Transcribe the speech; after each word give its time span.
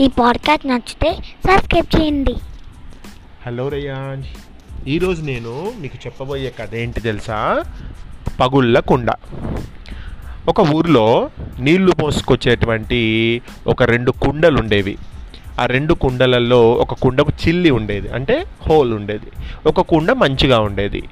ఈ 0.00 0.08
పాడ్కాస్ట్ 0.08 0.66
నచ్చితే 0.66 1.12
సబ్స్క్రైబ్ 1.46 2.00
చేయండి. 2.00 2.34
హలో 3.46 3.68
రేయాంజ్. 3.68 4.26
ఈరోజు 4.88 5.22
నేను 5.22 5.72
మీకు 5.80 5.98
చెప్పబోయే 6.06 6.52
కథ 6.60 6.74
ఏంటి 6.74 7.00
తెలుసా? 7.00 7.64
పగుళ్ళ 8.40 8.78
కుండ. 8.78 9.12
ఒక 10.48 10.60
ఊరిలో 10.60 11.30
నీళ్ళు 11.58 11.92
పోసుకొచ్చేటువంటి 11.92 13.42
ఒక 13.66 13.82
రెండు 13.82 14.10
కుండలు 14.10 14.58
ఉండేవి 14.58 14.98
ఆ 15.60 15.66
రెండు 15.66 15.94
కుండలలో 15.94 16.72
ఒక 16.72 16.94
కుండకు 16.94 17.32
చిల్లి 17.48 17.70
ఉండేది 17.70 18.08
అంటే 18.08 18.46
హోల్ 18.66 18.94
ఉండేది. 18.94 19.26
ఒక 19.66 19.80
కుండ 19.80 20.12
మంచిగా 20.12 20.60
ఉండేది. 20.60 21.02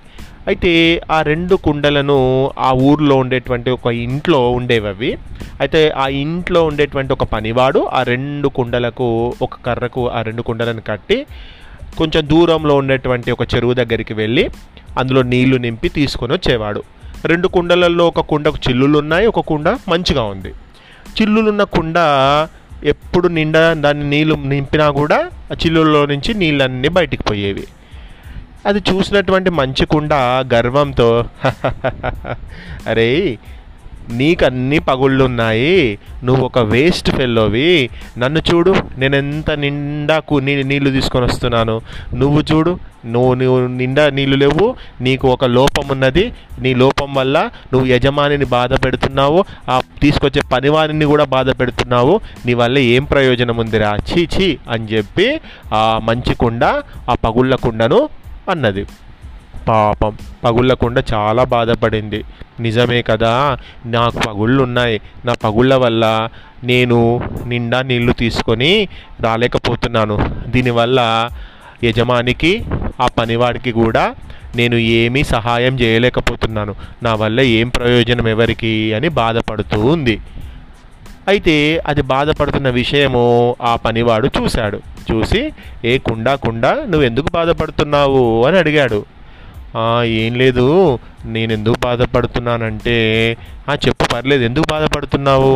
అయితే 0.47 1.01
ఆ 1.11 1.23
రెండు 1.23 1.57
కుండలను 1.57 2.51
ఆ 2.59 2.73
ఊర్లో 2.73 3.17
ఉండేటువంటి 3.17 3.71
ఒక 3.71 3.87
ఇంట్లో 3.87 4.51
ఉండేవి 4.51 4.89
అవి 4.89 5.19
అయితే 5.61 5.91
ఆ 5.91 6.09
ఇంట్లో 6.09 6.65
ఉండేటువంటి 6.65 7.13
ఒక 7.13 7.25
పనివాడు 7.25 7.89
ఆ 7.93 8.03
రెండు 8.03 8.49
కుండలకు 8.49 9.35
ఒక 9.43 9.55
కర్రకు 9.67 10.09
ఆ 10.09 10.23
రెండు 10.23 10.43
కుండలను 10.43 10.81
కట్టి 10.81 11.27
కొంచెం 11.99 12.29
దూరంలో 12.29 12.77
ఉండేటువంటి 12.77 13.31
ఒక 13.31 13.55
చెరువు 13.55 13.75
దగ్గరికి 13.75 14.15
వెళ్ళి 14.15 14.51
అందులో 14.99 15.23
నీళ్ళు 15.23 15.57
నింపి 15.57 15.89
తీసుకొని 15.89 16.33
వచ్చేవాడు. 16.33 16.83
రెండు 17.25 17.49
కుండలలో 17.49 18.07
ఒక 18.07 18.21
కుండకు 18.21 18.59
చిల్లులు 18.69 18.99
ఉన్నాయి 18.99 19.27
ఒక 19.27 19.41
కుండ 19.41 19.69
మంచిగా 19.89 20.23
ఉంది. 20.23 20.49
చిల్లులున్న 21.21 21.63
కుండ 21.63 21.95
ఎప్పుడు 22.85 23.29
నిండా 23.29 23.73
దాన్ని 23.73 24.11
నీళ్ళు 24.11 24.35
నింపినా 24.35 24.91
కూడా 24.91 25.31
ఆ 25.53 25.55
చిల్లుల్లో 25.67 26.07
నుంచి 26.07 26.35
నీళ్ళన్నీ 26.35 26.89
బయటికి 26.89 27.23
పోయేవి. 27.23 27.65
అది 28.67 28.79
చూసినటువంటి 28.79 29.51
మంచి 29.51 29.87
కుండ 29.87 30.15
గర్వంతో 30.55 31.25
అరే 32.87 33.39
నీకు 34.11 34.45
అన్ని 34.45 34.79
పగుళ్ళున్నాయి. 34.79 35.99
నువ్వు 36.25 36.45
ఒక 36.45 36.59
వేస్ట్ 36.59 37.11
ఫెల్లోవి 37.11 37.91
నన్ను 38.19 38.39
చూడు 38.39 38.75
నేను 38.99 39.17
ఎంత 39.17 39.51
నిండా 39.51 40.19
కు- 40.19 40.45
నీ 40.45 40.63
నీళ్ళు 40.63 40.91
తీసుకొని 40.91 41.25
వస్తున్నాను. 41.25 41.81
నువ్వు 42.15 42.41
చూడు 42.41 42.79
నువ్వు 43.07 43.35
నువ్వు 43.35 43.67
నిండా 43.67 44.11
నీళ్ళు 44.11 44.37
లేవు. 44.37 44.77
నీకు 45.01 45.29
ఒక 45.29 45.45
లోపం 45.45 45.89
ఉన్నది. 45.91 46.33
నీ 46.59 46.75
లోపం 46.75 47.15
వల్ల 47.15 47.51
నువ్వు 47.73 47.89
యజమానిని 47.89 48.45
బాధ 48.45 48.85
పెడుతున్నావు. 48.85 49.45
ఆ 49.71 49.81
తీసుకొచ్చే 50.03 50.43
పనివారిని 50.53 51.05
కూడా 51.05 51.25
బాధ 51.25 51.51
పెడుతున్నావు. 51.51 52.21
నీ 52.47 52.55
వల్ల 52.55 52.79
ఏం 52.79 53.05
ప్రయోజనం 53.05 53.57
ఉందిరా? 53.57 53.97
చీ 53.97 54.29
చీ 54.39 54.59
అని 54.71 54.85
చెప్పి 54.85 55.41
ఆ 55.75 56.01
మంచి 56.05 56.35
కుండ 56.35 56.65
ఆ 57.11 57.15
పగుళ్ళ 57.15 57.55
కుండను 57.55 58.09
అన్నది. 58.51 58.87
పాపం 59.69 60.17
పగుళ్ళకుండా 60.45 61.03
చాలా 61.13 61.45
బాధపడింది. 61.45 62.25
నిజమే 62.61 63.03
కదా 63.03 63.59
నాకు 63.87 64.19
పగుళ్ళు 64.19 64.63
ఉన్నాయి 64.63 65.01
నా 65.25 65.35
పగుళ్ళ 65.45 65.75
వల్ల 65.75 66.29
నేను 66.65 67.21
నిండా 67.47 67.83
నీళ్ళు 67.83 68.13
తీసుకొని 68.13 68.89
రాలేకపోతున్నాను. 69.21 70.31
దీనివల్ల 70.47 71.31
యజమానికి 71.85 72.65
ఆ 73.01 73.07
పనివాడికి 73.07 73.73
కూడా 73.73 74.15
నేను 74.57 74.77
ఏమీ 74.77 75.25
సహాయం 75.25 75.81
చేయలేకపోతున్నాను. 75.81 76.75
నా 77.03 77.15
వల్ల 77.15 77.41
ఏం 77.41 77.69
ప్రయోజనం 77.69 78.29
ఎవరికి 78.29 78.95
అని 78.95 79.09
బాధపడుతూ 79.09 79.81
ఉంది. 79.81 80.21
అయితే 81.29 81.83
అది 81.87 82.03
బాధపడుతున్న 82.03 82.71
విషయము 82.71 83.57
ఆ 83.63 83.77
పనివాడు 83.77 84.31
చూశాడు. 84.41 84.81
చూసి 85.13 85.53
ఏ 85.85 85.99
కుండా 85.99 86.35
కుండా 86.35 86.75
నువ్వు 86.75 87.03
ఎందుకు 87.03 87.27
బాధపడుతున్నావు? 87.33 88.45
అని 88.45 88.59
అడిగాడు. 88.59 89.14
ఏం 90.05 90.35
లేదు. 90.35 90.99
నేను 91.25 91.53
ఎందుకు 91.53 91.75
బాధపడుతున్నానంటే 91.81 92.97
"ఆ, 93.71 93.75
చెప్పు 93.75 94.13
పర్లేదు. 94.13 94.45
ఎందుకు 94.45 94.65
బాధపడుతున్నావు? 94.71 95.55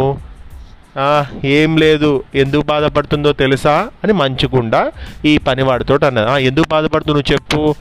ఏం 1.44 1.76
లేదు. 1.76 2.24
ఎందుకు 2.34 2.62
బాధపడుతుందో 2.62 3.32
తెలుసా? 3.32 3.88
అని 4.04 4.12
మంచుకుండా 4.12 4.92
ఈ 5.24 5.38
పనివాడితో 5.38 5.98
అన్నది. 6.06 6.44
ఎందుకు 6.44 6.68
బాధపడుతున్నావు 6.68 7.32
చెప్పు. 7.32 7.74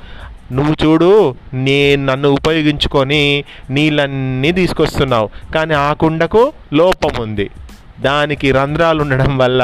నువ్వు 0.52 0.76
చూడు 0.84 1.10
నేను 1.54 2.06
నన్ను 2.06 2.30
ఉపయోగించుకొని 2.30 3.44
నీళ్ళన్నీ 3.70 4.52
తీసుకొస్తున్నావు. 4.52 5.30
కానీ 5.56 5.74
ఆ 5.74 5.94
కుండకు 5.94 6.54
లోపం 6.74 7.22
ఉంది. 7.22 7.50
దానికి 8.02 8.52
రంధ్రాలు 8.52 9.02
ఉండడం 9.02 9.38
వల్ల 9.38 9.62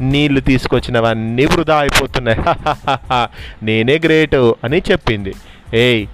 నీళ్ళు 0.00 0.40
తీసుకొచ్చినవన్నీ 0.40 1.44
వృధా 1.44 1.76
అయిపోతున్నాయి. 1.76 2.38
నేనే 3.62 4.00
గ్రేటు 4.04 4.56
అని 4.64 4.82
చెప్పింది. 4.90 5.32
ఏయ్ 5.74 6.06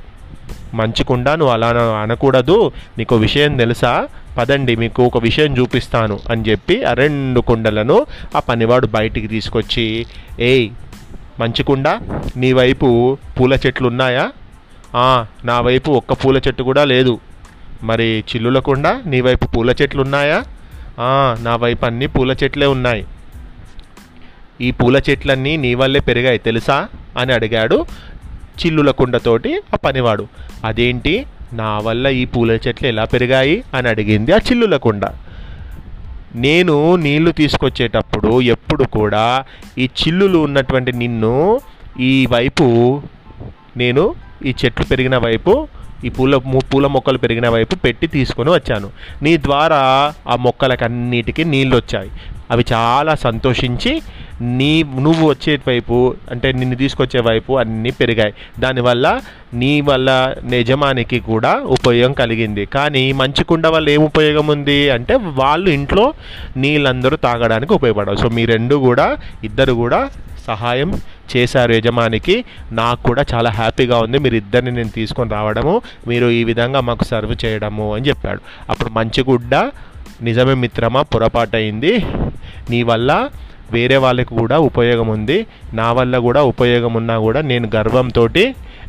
మంచికుండా 0.75 1.35
నువ్వు 1.35 1.55
అలా 1.55 1.69
అనకూడదు. 2.03 2.73
నీకు 2.99 3.17
విషయం 3.17 3.57
తెలుసా? 3.57 4.09
పదండి 4.39 4.77
మీకు 4.77 5.03
ఒక 5.03 5.19
విషయం 5.19 5.59
చూపిస్తాను 5.59 6.19
అని 6.31 6.51
చెప్పి 6.51 6.85
ఆ 6.85 6.93
రెండు 6.93 7.41
కుండలను 7.41 8.07
ఆ 8.37 8.39
పనివాడు 8.39 8.87
బయటికి 8.87 9.27
తీసుకొచ్చి 9.27 10.07
ఏయ్ 10.41 10.71
మంచికుండా 11.41 12.01
నీ 12.37 12.53
వైపు 12.53 13.19
పూల 13.41 13.55
చెట్లు 13.55 13.89
ఉన్నాయా? 13.89 14.31
నా 15.45 15.61
వైపు 15.61 15.91
ఒక్క 15.91 16.13
పూల 16.13 16.37
చెట్టు 16.37 16.63
కూడా 16.63 16.85
లేదు. 16.85 17.21
మరి 17.83 18.25
చిల్లులకుండా 18.35 19.03
నీ 19.07 19.21
వైపు 19.21 19.47
పూల 19.47 19.75
చెట్లు 19.83 20.03
ఉన్నాయా? 20.03 20.45
నా 21.41 21.57
వైపు 21.57 21.85
అన్ని 21.85 22.07
పూల 22.07 22.37
చెట్లే 22.45 22.67
ఉన్నాయి. 22.67 23.05
ఈ 24.61 24.71
పూల 24.71 25.01
చెట్లన్నీ 25.11 25.57
నీ 25.57 25.75
వల్లే 25.75 26.01
పెరిగాయి 26.01 26.39
తెలుసా? 26.39 26.89
అని 27.19 27.33
అడిగాడు. 27.33 27.87
చిల్లుల 28.65 28.91
కుండతోటి 28.91 29.61
ఆ 29.75 29.77
పనివాడు. 29.77 30.27
అదేంటి? 30.65 31.27
నా 31.53 31.79
వల్ల 31.79 32.07
ఈ 32.07 32.25
పూల 32.25 32.51
చెట్లు 32.51 32.89
ఎలా 32.89 33.05
పెరిగాయి? 33.05 33.65
అని 33.75 33.89
అడిగింది 33.89 34.33
ఆ 34.33 34.37
చిల్లుల 34.37 34.77
కుండ. 34.77 35.07
నేను 36.35 36.97
నీళ్ళు 36.97 37.31
తీసుకొచ్చేటప్పుడు 37.31 38.41
ఎప్పుడు 38.41 38.85
కూడా 38.85 39.45
ఈ 39.79 39.85
చిల్లులు 39.85 40.39
ఉన్నటువంటి 40.39 40.93
నిన్ను 40.93 41.61
ఈ 42.01 42.27
వైపు 42.27 43.03
నేను 43.77 44.15
ఈ 44.47 44.55
చెట్లు 44.65 44.87
పెరిగిన 44.87 45.19
వైపు 45.19 45.69
ఈ 46.05 46.09
పూల 46.09 46.37
పూల 46.37 46.87
మొక్కలు 46.87 47.19
పెరిగిన 47.19 47.49
వైపు 47.49 47.75
పెట్టి 47.75 48.07
తీసుకొని 48.07 48.51
వచ్చాను. 48.51 48.91
నీ 49.23 49.37
ద్వారా 49.37 50.15
ఆ 50.29 50.37
మొక్కలకన్నిటికీ 50.37 51.45
నీళ్ళు 51.45 51.77
వచ్చాయి 51.77 52.11
అవి 52.51 52.65
చాలా 52.73 53.15
సంతోషించి 53.15 54.03
నీ 54.45 54.83
నువ్వు 54.83 55.29
వచ్చే 55.29 55.61
వైపు 55.69 56.15
అంటే 56.31 56.53
నిన్ను 56.53 56.77
తీసుకొచ్చే 56.77 57.21
వైపు 57.21 57.59
అన్నీ 57.59 57.91
పెరిగాయి. 57.91 58.35
దానివల్ల 58.61 59.21
నీ 59.55 59.81
వల్ల 59.81 60.35
యజమానికి 60.55 61.21
కూడా 61.21 61.61
ఉపయోగం 61.65 62.13
కలిగింది. 62.13 62.65
కానీ 62.65 63.13
మంచుకుండ 63.13 63.67
వల్ల 63.67 63.89
ఏం 63.89 64.05
ఉపయోగం 64.05 64.47
ఉంది? 64.47 64.91
అంటే 64.91 65.15
వాళ్ళు 65.15 65.71
ఇంట్లో 65.71 66.15
నీళ్ళందరూ 66.57 67.17
తాగడానికి 67.17 67.73
ఉపయోగపడవు. 67.73 68.17
సో 68.17 68.29
మీ 68.29 68.45
రెండు 68.45 68.75
కూడా 68.75 69.17
ఇద్దరు 69.45 69.73
కూడా 69.73 70.11
సహాయం 70.47 71.01
చేశారు 71.37 71.73
యజమానికి. 71.73 72.45
నాకు 72.73 73.03
కూడా 73.03 73.25
చాలా 73.35 73.51
హ్యాపీగా 73.51 73.99
ఉంది. 73.99 74.19
మీరు 74.19 74.35
ఇద్దరిని 74.35 74.71
నేను 74.71 74.89
తీసుకొని 74.89 75.31
రావడము 75.31 75.83
మీరు 76.09 76.27
ఈ 76.27 76.45
విధంగా 76.45 76.81
మాకు 76.81 77.05
సర్వ్ 77.05 77.45
చేయడము 77.45 77.95
అని 77.95 78.09
చెప్పాడు. 78.09 78.41
అప్పుడు 78.71 78.91
మంచిగుడ్డ 78.91 79.71
నిజమే 80.23 80.55
మిత్రమా? 80.55 81.03
పొరపాటు 81.03 81.57
అయింది 81.57 82.07
నీ 82.71 82.83
వల్ల 82.83 83.31
వేరే 83.73 83.97
వాళ్ళకి 83.97 84.35
కూడా 84.35 84.59
ఉపయోగం 84.59 85.09
ఉంది. 85.09 85.47
నా 85.75 85.93
వల్ల 85.93 86.19
కూడా 86.19 86.43
ఉపయోగం 86.43 86.95
ఉన్నా 86.95 87.19
కూడా 87.19 87.41
నేను 87.41 87.71
గర్వంతో 87.77 88.29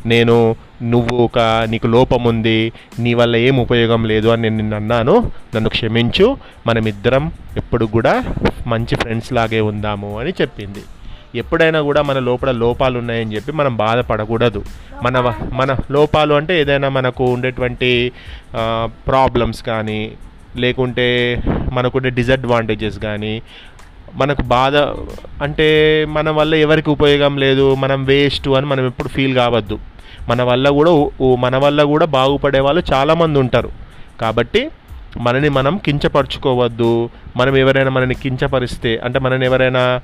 నేను 0.06 0.56
నువ్వు 0.82 1.16
ఒక 1.16 1.38
నీకు 1.68 1.86
లోపం 1.86 2.24
ఉంది 2.24 2.72
నీ 2.98 3.14
వల్ల 3.14 3.36
ఏం 3.36 3.56
ఉపయోగం 3.56 4.04
లేదు 4.04 4.28
అని 4.28 4.42
నేను 4.42 4.56
నిన్ను 4.56 4.76
అన్నాను. 4.76 5.30
నన్ను 5.54 5.70
క్షమించు. 5.70 6.36
మనమిద్దరం 6.66 7.32
ఎప్పుడు 7.56 7.84
కూడా 7.84 8.24
మంచి 8.66 8.96
ఫ్రెండ్స్ 8.96 9.32
లాగే 9.32 9.60
ఉందాము 9.60 10.18
అని 10.20 10.30
చెప్పింది. 10.30 10.82
ఎప్పుడైనా 11.34 11.80
కూడా 11.80 12.02
మన 12.02 12.18
లోపల 12.18 12.50
లోపాలు 12.50 12.98
ఉన్నాయని 12.98 13.34
చెప్పి 13.34 13.52
మనం 13.52 13.76
బాధపడకూడదు. 13.76 14.64
మన 15.02 15.34
మన 15.52 15.76
లోపాలు 15.90 16.34
అంటే 16.34 16.60
ఏదైనా 16.60 16.88
మనకు 16.88 17.24
ఉండేటువంటి 17.24 18.12
ప్రాబ్లమ్స్ 19.06 19.62
కానీ 19.62 20.12
లేకుంటే 20.56 21.42
మనకుండే 21.72 22.10
డిసడ్వాంటేజెస్ 22.10 22.98
కానీ 22.98 23.42
మనకు 24.14 24.42
బాధ 24.42 24.76
అంటే 25.42 26.06
మన 26.08 26.30
వల్ల 26.30 26.54
ఎవరికి 26.54 26.90
ఉపయోగం 26.90 27.38
లేదు 27.38 27.74
మనం 27.74 28.04
వేస్ట్ 28.04 28.48
అని 28.48 28.66
మనం 28.66 28.86
ఎప్పుడు 28.86 29.08
ఫీల్ 29.08 29.34
కావద్దు. 29.34 29.78
మన 30.28 30.42
వల్ల 30.42 30.68
కూడా 30.68 30.90
మన 31.36 31.56
వల్ల 31.56 31.82
కూడా 31.82 32.06
బాగుపడే 32.06 32.60
వాళ్ళు 32.60 32.82
చాలామంది 32.94 33.38
ఉంటారు. 33.38 33.70
కాబట్టి 34.20 34.70
మనని 35.16 35.48
మనం 35.48 35.76
కించపరచుకోవద్దు. 35.76 37.10
మనం 37.36 37.56
ఎవరైనా 37.56 37.90
మనని 37.90 38.14
కించపరిస్తే 38.14 39.00
అంటే 39.04 39.18
మనని 39.18 39.46
ఎవరైనా 39.46 40.00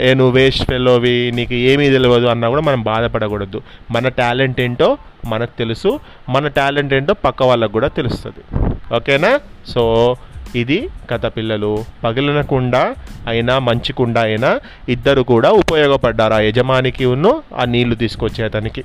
ఏ 0.00 0.14
నువ్వు 0.14 0.34
వేస్ట్ 0.34 0.64
ఫెల్లోవి 0.64 1.32
నీకు 1.34 1.54
ఏమీ 1.54 1.90
తెలియదు 1.90 2.26
అన్నా 2.26 2.48
కూడా 2.48 2.62
మనం 2.62 2.82
బాధపడకూడదు. 2.82 3.62
మన 3.90 4.08
టాలెంట్ 4.08 4.60
ఏంటో 4.60 4.98
మనకు 5.26 5.58
తెలుసు. 5.58 6.00
మన 6.28 6.48
టాలెంట్ 6.48 6.94
ఏంటో 6.94 7.14
పక్క 7.14 7.42
వాళ్ళకు 7.42 7.72
కూడా 7.72 7.88
తెలుస్తుంది. 7.88 8.64
ఓకేనా? 8.94 9.40
సో 9.68 10.16
ఇది 10.56 10.88
కథ 11.10 11.26
పిల్లలు. 11.26 11.84
పగిలినకుండా 12.04 12.94
అయినా 13.26 13.58
మంచి 13.58 13.92
కుండ 13.92 14.18
అయినా 14.18 14.60
ఇద్దరు 14.88 15.22
కూడా 15.22 15.50
ఉపయోగపడ్డారు. 15.50 16.34
ఆ 16.34 16.40
యజమానికి 16.40 17.04
ఉన్ను 17.04 17.42
ఆ 17.56 17.64
నీళ్ళు 17.64 17.94
తీసుకొచ్చే 17.94 18.44
అతనికి. 18.44 18.84